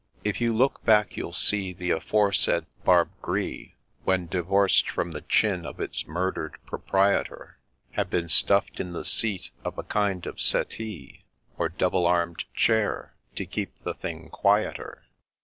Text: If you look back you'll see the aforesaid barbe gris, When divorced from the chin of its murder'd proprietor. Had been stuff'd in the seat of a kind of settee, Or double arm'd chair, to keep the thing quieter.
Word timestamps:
If 0.23 0.41
you 0.41 0.51
look 0.51 0.83
back 0.83 1.15
you'll 1.15 1.31
see 1.31 1.73
the 1.73 1.91
aforesaid 1.91 2.65
barbe 2.83 3.11
gris, 3.21 3.67
When 4.03 4.25
divorced 4.25 4.89
from 4.89 5.11
the 5.11 5.21
chin 5.21 5.63
of 5.63 5.79
its 5.79 6.07
murder'd 6.07 6.57
proprietor. 6.65 7.59
Had 7.91 8.09
been 8.09 8.27
stuff'd 8.27 8.79
in 8.79 8.93
the 8.93 9.05
seat 9.05 9.51
of 9.63 9.77
a 9.77 9.83
kind 9.83 10.25
of 10.25 10.41
settee, 10.41 11.25
Or 11.59 11.69
double 11.69 12.07
arm'd 12.07 12.45
chair, 12.55 13.13
to 13.35 13.45
keep 13.45 13.75
the 13.83 13.93
thing 13.93 14.29
quieter. 14.31 15.03